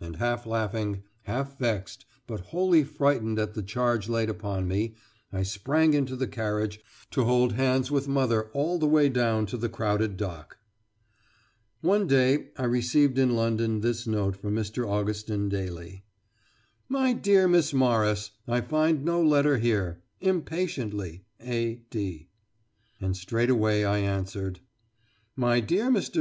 [0.00, 4.96] And half laughing, half vexed, but wholly frightened at the charge laid upon me,
[5.32, 6.80] I sprang into the carriage,
[7.12, 10.58] to hold hands with mother all the way down to the crowded dock.
[11.80, 14.84] One day I received in London this note from Mr.
[14.84, 16.02] Augustin Daly:
[16.88, 20.02] "MY DEAR MISS MORRIS: I find no letter here.
[20.20, 21.76] Impatiently, A.
[21.88, 22.26] D."
[23.00, 24.58] And straightway I answered:
[25.36, 26.16] "MY DEAR MR.